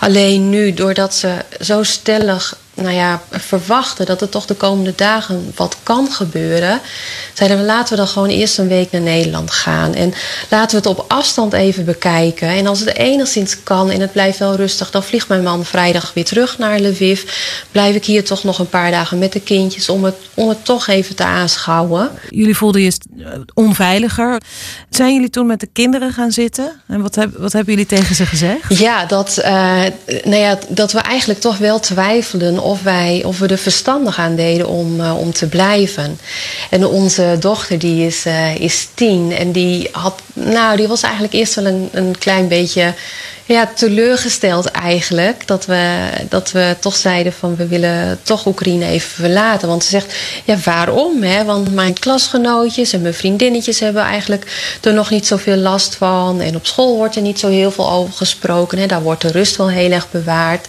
Alleen 0.00 0.48
nu, 0.48 0.74
doordat 0.74 1.14
ze 1.14 1.34
zo 1.60 1.82
stellig 1.82 2.58
nou 2.74 2.94
ja, 2.94 3.22
verwachten 3.30 4.06
dat 4.06 4.20
er 4.20 4.28
toch 4.28 4.46
de 4.46 4.54
komende 4.54 4.92
dagen 4.96 5.52
wat 5.56 5.76
kan 5.82 6.10
gebeuren, 6.12 6.80
zeiden 7.34 7.58
we 7.58 7.64
laten 7.64 7.90
we 7.90 7.96
dan 7.96 8.08
gewoon 8.08 8.28
eerst 8.28 8.58
een 8.58 8.68
week 8.68 8.92
naar 8.92 9.00
Nederland 9.00 9.50
gaan. 9.50 9.94
En 9.94 10.14
laten 10.48 10.82
we 10.82 10.88
het 10.88 10.98
op 10.98 11.04
afstand 11.08 11.52
even 11.52 11.84
bekijken. 11.84 12.48
En 12.48 12.66
als 12.66 12.80
het 12.80 12.96
enigszins 12.96 13.62
kan 13.62 13.90
en 13.90 14.00
het 14.00 14.12
blijft 14.12 14.38
wel 14.38 14.54
rustig, 14.54 14.90
dan 14.90 15.02
vliegt 15.02 15.28
mijn 15.28 15.42
man 15.42 15.64
vrijdag 15.64 16.10
weer 16.14 16.24
terug 16.24 16.58
naar 16.58 16.80
Lviv. 16.80 17.22
Blijf 17.72 17.94
ik 17.94 18.04
hier 18.04 18.24
toch 18.24 18.44
nog 18.44 18.58
een 18.58 18.68
paar 18.68 18.90
dagen 18.90 19.18
met 19.18 19.32
de 19.32 19.40
kindjes 19.40 19.88
om 19.88 20.04
het, 20.04 20.16
om 20.34 20.48
het 20.48 20.64
toch 20.64 20.86
even 20.86 21.16
te 21.16 21.24
aanschouwen. 21.24 22.10
Jullie 22.28 22.56
voelden 22.56 22.82
je 22.82 22.92
onveiliger. 23.54 24.40
Zijn 24.90 25.14
jullie 25.14 25.30
toen 25.30 25.46
met 25.46 25.60
de 25.60 25.68
kinderen 25.72 26.12
gaan 26.12 26.32
zitten? 26.32 26.80
En 26.86 27.02
wat, 27.02 27.14
heb, 27.14 27.30
wat 27.36 27.52
hebben 27.52 27.72
jullie 27.72 27.88
tegen 27.88 28.14
ze 28.14 28.26
gezegd? 28.26 28.78
Ja, 28.78 29.04
dat, 29.04 29.38
uh, 29.38 29.44
nou 30.24 30.36
ja, 30.36 30.58
dat 30.68 30.92
we 30.92 30.98
eigenlijk 30.98 31.40
toch 31.40 31.58
wel 31.58 31.80
twijfelden 31.80 32.59
of, 32.62 32.82
wij, 32.82 33.22
of 33.24 33.38
we 33.38 33.46
er 33.46 33.58
verstandig 33.58 34.18
aan 34.18 34.36
deden 34.36 34.68
om, 34.68 35.00
uh, 35.00 35.18
om 35.18 35.32
te 35.32 35.46
blijven. 35.46 36.18
En 36.70 36.86
onze 36.86 37.36
dochter 37.40 37.78
die 37.78 38.06
is, 38.06 38.26
uh, 38.26 38.56
is 38.56 38.88
tien 38.94 39.32
en 39.32 39.52
die, 39.52 39.88
had, 39.92 40.20
nou, 40.32 40.76
die 40.76 40.88
was 40.88 41.02
eigenlijk 41.02 41.34
eerst 41.34 41.54
wel 41.54 41.66
een, 41.66 41.88
een 41.92 42.18
klein 42.18 42.48
beetje 42.48 42.94
ja, 43.54 43.70
teleurgesteld 43.74 44.66
eigenlijk. 44.66 45.46
Dat 45.46 45.66
we, 45.66 46.08
dat 46.28 46.52
we 46.52 46.76
toch 46.80 46.96
zeiden 46.96 47.32
van 47.32 47.56
we 47.56 47.66
willen 47.66 48.18
toch 48.22 48.46
Oekraïne 48.46 48.86
even 48.86 49.10
verlaten. 49.10 49.68
Want 49.68 49.84
ze 49.84 49.90
zegt, 49.90 50.14
ja 50.44 50.56
waarom? 50.64 51.22
Hè? 51.22 51.44
Want 51.44 51.74
mijn 51.74 51.92
klasgenootjes 51.92 52.92
en 52.92 53.02
mijn 53.02 53.14
vriendinnetjes 53.14 53.80
hebben 53.80 54.02
eigenlijk 54.02 54.78
er 54.82 54.94
nog 54.94 55.10
niet 55.10 55.26
zoveel 55.26 55.56
last 55.56 55.94
van. 55.94 56.40
En 56.40 56.56
op 56.56 56.66
school 56.66 56.96
wordt 56.96 57.16
er 57.16 57.22
niet 57.22 57.38
zo 57.38 57.48
heel 57.48 57.70
veel 57.70 57.90
over 57.90 58.12
gesproken. 58.12 58.78
Hè? 58.78 58.86
Daar 58.86 59.02
wordt 59.02 59.22
de 59.22 59.30
rust 59.30 59.56
wel 59.56 59.70
heel 59.70 59.90
erg 59.90 60.10
bewaard. 60.10 60.66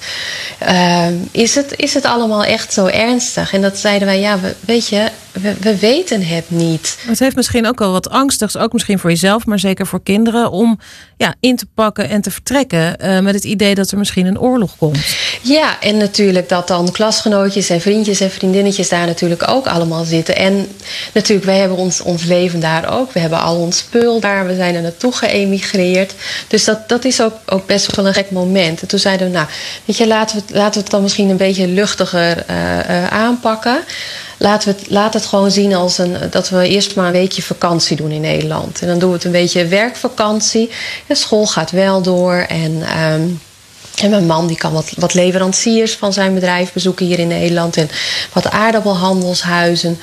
Uh, 0.70 1.08
is, 1.32 1.56
het, 1.56 1.74
is 1.76 1.94
het 1.94 2.06
allemaal 2.06 2.44
echt 2.44 2.74
zo 2.74 2.86
ernstig? 2.86 3.54
En 3.54 3.62
dat 3.62 3.78
zeiden 3.78 4.08
wij, 4.08 4.20
ja, 4.20 4.40
we, 4.40 4.56
weet 4.60 4.88
je, 4.88 5.10
we, 5.32 5.56
we, 5.60 5.78
weten 5.78 6.26
het 6.26 6.46
niet. 6.48 6.98
Het 7.08 7.20
heeft 7.20 7.36
misschien 7.36 7.68
ook 7.68 7.80
wel 7.80 7.92
wat 7.92 8.10
angstigs, 8.10 8.58
ook 8.58 8.74
misschien 8.74 9.00
voor 9.00 9.10
jezelf, 9.10 9.46
maar 9.46 9.60
zeker 9.60 9.88
voor 9.88 10.04
kinderen, 10.04 10.52
om 10.52 10.80
ja, 11.18 11.36
in 11.40 11.56
te 11.56 11.66
pakken 11.76 12.10
en 12.10 12.22
te 12.22 12.32
vertrekken 12.32 12.96
uh, 13.02 13.20
met 13.20 13.34
het 13.34 13.44
idee 13.44 13.76
dat 13.76 13.92
er 13.92 13.98
misschien 13.98 14.26
een 14.26 14.40
oorlog 14.40 14.78
komt. 14.78 14.98
Ja, 15.42 15.82
en 15.82 15.98
natuurlijk 15.98 16.50
dat 16.50 16.68
dan 16.68 16.92
klasgenootjes 16.92 17.70
en 17.70 17.82
vriendjes 17.82 18.20
en 18.20 18.32
vriendinnetjes 18.32 18.90
daar 18.90 19.06
natuurlijk 19.06 19.50
ook 19.50 19.68
allemaal 19.68 20.04
zitten. 20.04 20.36
En 20.36 20.68
natuurlijk, 21.14 21.48
wij 21.48 21.58
hebben 21.58 21.78
ons, 21.78 22.02
ons 22.02 22.24
leven 22.24 22.60
daar 22.60 23.00
ook. 23.00 23.12
We 23.12 23.20
hebben 23.20 23.42
al 23.42 23.56
ons 23.56 23.78
spul 23.78 24.20
daar, 24.20 24.48
we 24.48 24.56
zijn 24.56 24.76
er 24.76 24.82
naartoe 24.82 25.14
geëmigreerd. 25.14 26.14
Dus 26.48 26.64
dat, 26.64 26.90
dat 26.90 27.06
is 27.06 27.22
ook, 27.22 27.34
ook 27.46 27.66
best 27.66 27.96
wel 27.96 28.08
een 28.08 28.14
gek 28.14 28.32
moment. 28.32 28.82
En 28.82 28.88
toen 28.88 29.00
zeiden 29.00 29.28
we, 29.28 29.34
nou, 29.34 29.48
weet 29.86 29.98
je, 29.98 30.08
laten 30.08 30.38
we, 30.38 30.54
laten 30.54 30.74
we 30.74 30.80
het 30.80 30.90
dan 30.90 31.02
misschien 31.02 31.30
een 31.30 31.38
beetje 31.38 31.68
luchtiger 31.68 32.46
uh, 32.50 32.56
uh, 32.90 33.08
aanpakken 33.08 33.84
laten 34.42 34.74
we 34.74 34.80
het, 34.80 34.90
laat 34.90 35.14
het 35.14 35.26
gewoon 35.26 35.52
zien 35.52 35.74
als 35.74 35.98
een, 35.98 36.16
dat 36.30 36.50
we 36.50 36.68
eerst 36.68 36.96
maar 36.96 37.06
een 37.06 37.12
weekje 37.12 37.42
vakantie 37.42 37.98
doen 37.98 38.12
in 38.12 38.22
Nederland. 38.22 38.82
En 38.82 38.88
dan 38.88 39.00
doen 39.00 39.10
we 39.10 39.16
het 39.16 39.26
een 39.26 39.32
beetje 39.32 39.66
werkvakantie. 39.68 40.70
De 41.08 41.16
school 41.16 41.48
gaat 41.48 41.72
wel 41.72 42.02
door. 42.02 42.34
En, 42.34 43.02
um, 43.04 43.42
en 44.02 44.10
mijn 44.10 44.26
man 44.26 44.48
die 44.48 44.58
kan 44.58 44.74
wat, 44.74 44.92
wat 44.98 45.14
leveranciers 45.14 45.96
van 45.96 46.14
zijn 46.14 46.34
bedrijf 46.34 46.74
bezoeken 46.74 47.06
hier 47.06 47.20
in 47.20 47.28
Nederland. 47.28 47.78
En 47.78 47.90
wat 48.34 48.50
aardappelhandelshuizen. 48.50 50.00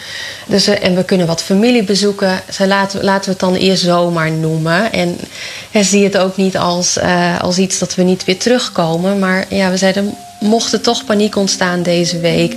Dus, 0.47 0.67
en 0.67 0.95
we 0.95 1.05
kunnen 1.05 1.27
wat 1.27 1.43
familie 1.43 1.85
bezoeken. 1.85 2.41
Dus 2.47 2.59
laten, 2.59 3.05
laten 3.05 3.25
we 3.25 3.31
het 3.31 3.41
dan 3.41 3.55
eerst 3.55 3.83
zomaar 3.83 4.31
noemen. 4.31 4.93
En, 4.93 5.19
en 5.71 5.85
zie 5.85 6.05
het 6.05 6.19
ook 6.19 6.37
niet 6.37 6.59
als, 6.59 6.99
uh, 6.99 7.41
als 7.41 7.59
iets 7.59 7.79
dat 7.79 7.95
we 7.95 8.03
niet 8.03 8.25
weer 8.25 8.39
terugkomen. 8.39 9.19
Maar 9.19 9.47
ja, 9.49 9.71
we 9.71 9.77
zeiden, 9.77 10.15
mocht 10.41 10.73
er 10.73 10.81
toch 10.81 11.05
paniek 11.05 11.37
ontstaan 11.37 11.83
deze 11.83 12.19
week 12.19 12.57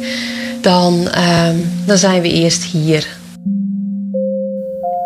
dan, 0.63 0.93
uh, 0.93 1.49
dan 1.85 1.97
zijn 1.97 2.21
we 2.21 2.29
eerst 2.29 2.63
hier. 2.63 3.19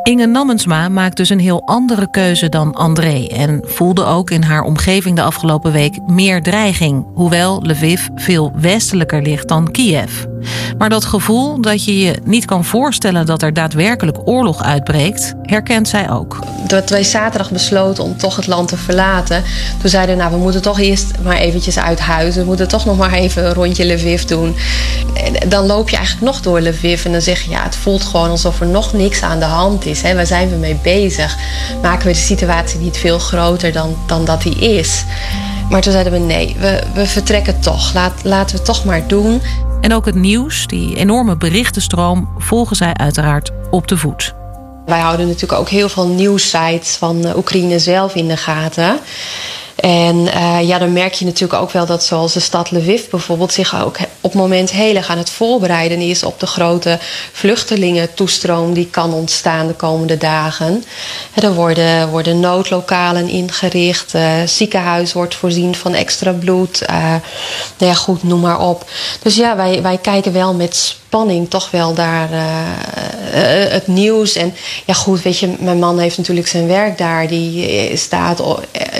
Inge 0.04 0.26
Nammensma 0.26 0.90
maakt 0.90 1.18
dus 1.18 1.30
een 1.30 1.40
heel 1.40 1.62
andere 1.68 2.10
keuze 2.10 2.50
dan 2.50 2.74
André 2.74 3.28
en 3.28 3.60
voelde 3.64 4.04
ook 4.04 4.30
in 4.30 4.42
haar 4.42 4.62
omgeving 4.62 5.16
de 5.16 5.22
afgelopen 5.22 5.72
week 5.72 6.00
meer 6.08 6.42
dreiging, 6.42 7.06
hoewel 7.14 7.62
Lviv 7.64 8.08
veel 8.16 8.52
westelijker 8.56 9.22
ligt 9.22 9.48
dan 9.48 9.72
Kiev. 9.72 10.26
Maar 10.86 10.94
dat 10.94 11.06
gevoel 11.06 11.62
dat 11.62 11.86
je 11.86 12.00
je 12.00 12.20
niet 12.24 12.46
kan 12.46 12.66
voorstellen 12.66 13.26
dat 13.26 13.42
er 13.42 13.54
daadwerkelijk 13.54 14.18
oorlog 14.26 14.64
uitbreekt, 14.64 15.34
herkent 15.42 15.88
zij 15.88 16.12
ook. 16.12 16.40
Dat 16.68 16.90
wij 16.90 17.04
zaterdag 17.04 17.52
besloten 17.52 18.04
om 18.04 18.18
toch 18.18 18.36
het 18.36 18.48
land 18.48 18.68
te 18.68 18.78
verlaten. 18.78 19.44
Toen 19.82 19.90
zeiden 19.90 20.16
we, 20.16 20.22
nou, 20.22 20.34
we 20.34 20.42
moeten 20.42 20.62
toch 20.62 20.80
eerst 20.80 21.12
maar 21.24 21.36
eventjes 21.36 21.80
uit 21.80 22.00
huis. 22.00 22.36
We 22.36 22.44
moeten 22.44 22.68
toch 22.68 22.86
nog 22.86 22.98
maar 22.98 23.14
even 23.14 23.46
een 23.46 23.54
rondje 23.54 23.94
Lviv 23.94 24.24
doen. 24.24 24.56
En 25.14 25.50
dan 25.50 25.66
loop 25.66 25.90
je 25.90 25.96
eigenlijk 25.96 26.26
nog 26.26 26.42
door 26.42 26.62
Lviv 26.62 27.06
en 27.06 27.12
dan 27.12 27.22
zeg 27.22 27.42
je, 27.42 27.50
ja, 27.50 27.64
het 27.64 27.76
voelt 27.76 28.04
gewoon 28.04 28.30
alsof 28.30 28.60
er 28.60 28.68
nog 28.68 28.94
niks 28.94 29.22
aan 29.22 29.40
de 29.40 29.46
hand 29.46 29.86
is. 29.86 30.02
Hè. 30.02 30.16
Waar 30.16 30.26
zijn 30.26 30.50
we 30.50 30.56
mee 30.56 30.80
bezig? 30.84 31.38
Maken 31.82 32.08
we 32.08 32.14
de 32.14 32.20
situatie 32.20 32.80
niet 32.80 32.98
veel 32.98 33.20
groter 33.20 33.72
dan, 33.72 33.96
dan 34.08 34.26
dat 34.26 34.42
die 34.42 34.56
is? 34.56 35.04
Maar 35.70 35.82
toen 35.82 35.92
zeiden 35.92 36.14
we 36.14 36.20
nee, 36.20 36.56
we, 36.60 36.84
we 36.94 37.06
vertrekken 37.06 37.60
toch. 37.60 37.94
Laat, 37.94 38.14
laten 38.24 38.58
we 38.58 38.64
toch 38.64 38.86
maar 38.86 39.08
doen. 39.08 39.42
En 39.82 39.94
ook 39.94 40.06
het 40.06 40.16
nieuws, 40.16 40.68
die 40.68 40.96
enorme 40.96 41.38
berichtenstroom, 41.38 42.30
volgen 42.38 42.76
zij 42.76 42.94
uiteraard 42.94 43.52
op 43.72 43.88
de 43.88 43.98
voet. 43.98 44.36
Wij 44.86 45.00
houden 45.00 45.28
natuurlijk 45.28 45.60
ook 45.60 45.70
heel 45.70 45.90
veel 45.90 46.08
nieuwssites 46.08 46.96
van 46.96 47.36
Oekraïne 47.36 47.80
zelf 47.80 48.16
in 48.16 48.28
de 48.28 48.38
gaten. 48.38 49.00
En 49.76 50.16
uh, 50.16 50.68
ja, 50.68 50.78
dan 50.78 50.94
merk 50.94 51.14
je 51.14 51.26
natuurlijk 51.26 51.62
ook 51.62 51.72
wel 51.72 51.86
dat 51.86 52.04
zoals 52.04 52.34
de 52.34 52.40
stad 52.40 52.72
Lviv 52.72 53.02
bijvoorbeeld 53.10 53.54
zich 53.54 53.82
ook 53.82 53.98
op 54.22 54.32
het 54.32 54.42
moment 54.42 54.72
heel 54.72 54.96
erg 54.96 55.10
aan 55.10 55.18
het 55.18 55.30
voorbereiden 55.30 56.00
is 56.00 56.24
op 56.24 56.40
de 56.40 56.48
grote 56.48 57.00
vluchtelingentoestroom 57.32 58.74
die 58.74 58.88
kan 58.88 59.14
ontstaan 59.14 59.68
de 59.68 59.74
komende 59.74 60.18
dagen. 60.18 60.84
Er 61.34 61.54
worden, 61.54 62.10
worden 62.10 62.40
noodlokalen 62.40 63.30
ingericht, 63.30 64.14
uh, 64.14 64.42
ziekenhuis 64.46 65.14
wordt 65.14 65.36
voorzien 65.36 65.76
van 65.76 65.94
extra 65.94 66.32
bloed. 66.32 66.82
Uh, 66.90 66.98
nou 67.78 67.92
ja, 67.92 67.94
goed, 67.94 68.24
noem 68.24 68.40
maar 68.40 68.60
op. 68.60 68.90
Dus 69.22 69.36
ja, 69.36 69.56
wij, 69.56 69.82
wij 69.82 69.98
kijken 69.98 70.34
wel 70.34 70.54
met 70.54 70.76
spanning 70.76 71.50
toch 71.50 71.72
wel 71.72 71.94
daar 71.94 72.30
het 73.70 73.88
nieuws. 73.88 74.36
En 74.36 74.54
ja, 74.86 74.94
goed, 74.94 75.22
weet 75.22 75.40
je, 75.40 75.56
mijn 75.60 75.80
man 75.80 76.00
heeft 76.00 76.18
natuurlijk 76.18 76.48
zijn 76.48 76.68
werk 76.68 76.98
daar. 76.98 77.28
Die 77.28 77.98
staat 77.98 78.44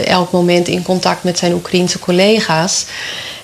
elk 0.06 0.32
moment 0.32 0.65
in 0.68 0.84
contact 0.84 1.24
met 1.24 1.38
zijn 1.38 1.54
Oekraïense 1.54 2.00
collega's. 2.00 2.86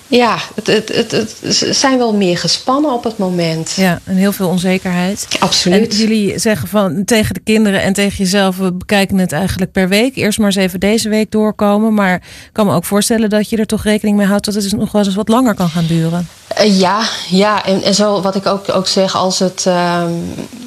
ja, 0.08 0.38
het, 0.56 0.68
het, 0.68 0.90
het, 0.96 1.12
het, 1.12 1.68
zijn 1.78 1.98
wel 1.98 2.14
meer 2.14 2.38
gespannen 2.38 2.94
op 2.94 3.04
het 3.04 3.18
moment. 3.18 3.74
Ja, 3.76 4.00
en 4.04 4.16
heel 4.16 4.32
veel 4.32 4.48
onzekerheid. 4.48 5.28
Absoluut. 5.40 5.92
En 5.92 5.98
jullie 5.98 6.40
zeggen 6.40 6.68
van 6.68 7.06
tegen 7.06 7.34
de 7.34 7.40
kinderen 7.40 7.82
en 7.82 7.94
tegen 7.94 8.18
jezelf: 8.18 8.58
we 8.58 8.74
bekijken 8.74 9.18
het 9.18 9.32
eigenlijk 9.32 9.72
per 9.72 9.90
week. 9.90 10.16
Eerst 10.16 10.38
maar 10.38 10.48
eens 10.48 10.56
even 10.56 10.80
deze 10.80 11.10
week 11.10 11.32
doorkomen. 11.32 11.94
Maar 11.94 12.16
ik 12.16 12.50
kan 12.52 12.66
me 12.66 12.74
ook 12.74 12.86
voorstellen 12.86 13.30
dat 13.30 13.50
je 13.50 13.58
er 13.58 13.66
toch 13.66 13.84
rekening 13.84 14.18
mee 14.18 14.28
houdt 14.28 14.46
dat 14.46 14.54
het 14.54 14.64
dus 14.64 14.74
nog 14.74 14.92
wel 14.92 15.06
eens 15.06 15.16
wat 15.16 15.28
langer 15.28 15.54
kan 15.54 15.70
gaan 15.70 15.86
duren. 15.88 16.28
Uh, 16.60 16.80
ja, 16.80 17.04
ja. 17.30 17.66
En, 17.66 17.84
en 17.84 17.96
zo 17.96 18.22
wat 18.22 18.36
ik 18.36 18.46
ook, 18.46 18.70
ook 18.74 18.88
zeg, 18.88 19.16
als 19.16 19.40
het, 19.40 19.66
uh, 19.68 20.04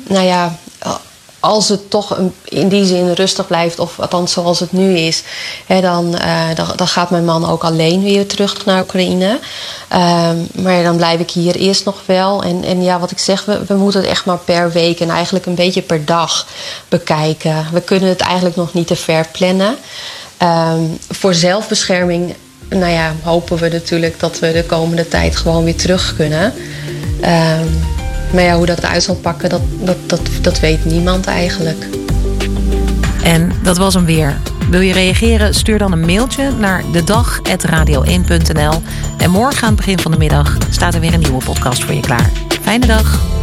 nou 0.08 0.24
ja 0.24 0.58
als 1.44 1.68
het 1.68 1.90
toch 1.90 2.18
in 2.44 2.68
die 2.68 2.84
zin 2.84 3.12
rustig 3.12 3.46
blijft, 3.46 3.78
of 3.78 4.00
althans 4.00 4.32
zoals 4.32 4.60
het 4.60 4.72
nu 4.72 4.96
is, 4.96 5.22
hè, 5.66 5.80
dan, 5.80 6.14
uh, 6.14 6.48
dan, 6.76 6.88
gaat 6.88 7.10
mijn 7.10 7.24
man 7.24 7.50
ook 7.50 7.64
alleen 7.64 8.02
weer 8.02 8.26
terug 8.26 8.64
naar 8.64 8.82
Oekraïne. 8.82 9.38
Um, 9.92 10.48
maar 10.62 10.82
dan 10.82 10.96
blijf 10.96 11.20
ik 11.20 11.30
hier 11.30 11.54
eerst 11.54 11.84
nog 11.84 12.02
wel. 12.06 12.42
En, 12.42 12.64
en 12.64 12.82
ja, 12.82 12.98
wat 12.98 13.10
ik 13.10 13.18
zeg, 13.18 13.44
we, 13.44 13.74
moeten 13.74 14.00
het 14.00 14.10
echt 14.10 14.24
maar 14.24 14.38
per 14.38 14.72
week 14.72 15.00
en 15.00 15.10
eigenlijk 15.10 15.46
een 15.46 15.54
beetje 15.54 15.82
per 15.82 16.04
dag 16.04 16.46
bekijken. 16.88 17.66
We 17.72 17.80
kunnen 17.80 18.08
het 18.08 18.20
eigenlijk 18.20 18.56
nog 18.56 18.74
niet 18.74 18.86
te 18.86 18.96
ver 18.96 19.26
plannen. 19.32 19.76
Um, 20.42 20.98
voor 21.10 21.34
zelfbescherming, 21.34 22.34
nou 22.68 22.92
ja, 22.92 23.14
hopen 23.22 23.58
we 23.58 23.68
natuurlijk 23.68 24.20
dat 24.20 24.38
we 24.38 24.52
de 24.52 24.64
komende 24.64 25.08
tijd 25.08 25.36
gewoon 25.36 25.64
weer 25.64 25.76
terug 25.76 26.14
kunnen. 26.16 26.54
Um, 27.22 28.03
maar 28.34 28.42
ja, 28.42 28.56
hoe 28.56 28.66
dat 28.66 28.84
uit 28.84 29.02
zal 29.02 29.14
pakken, 29.14 29.48
dat, 29.48 29.60
dat, 29.80 29.96
dat, 30.06 30.20
dat 30.40 30.60
weet 30.60 30.84
niemand 30.84 31.26
eigenlijk. 31.26 31.86
En 33.22 33.52
dat 33.62 33.76
was 33.76 33.94
hem 33.94 34.04
weer. 34.04 34.36
Wil 34.70 34.80
je 34.80 34.92
reageren? 34.92 35.54
Stuur 35.54 35.78
dan 35.78 35.92
een 35.92 36.06
mailtje 36.06 36.50
naar 36.58 36.82
dedag.radio1.nl. 36.92 38.82
En 39.18 39.30
morgen 39.30 39.62
aan 39.62 39.68
het 39.68 39.76
begin 39.76 39.98
van 39.98 40.10
de 40.10 40.18
middag 40.18 40.56
staat 40.70 40.94
er 40.94 41.00
weer 41.00 41.14
een 41.14 41.20
nieuwe 41.20 41.44
podcast 41.44 41.84
voor 41.84 41.94
je 41.94 42.00
klaar. 42.00 42.30
Fijne 42.62 42.86
dag. 42.86 43.33